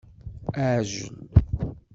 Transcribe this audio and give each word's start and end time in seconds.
Aεjel 0.63 1.13